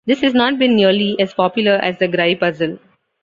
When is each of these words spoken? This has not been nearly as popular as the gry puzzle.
This 0.07 0.21
has 0.21 0.33
not 0.33 0.57
been 0.57 0.75
nearly 0.77 1.15
as 1.19 1.31
popular 1.31 1.73
as 1.73 1.99
the 1.99 2.07
gry 2.07 2.33
puzzle. 2.33 2.79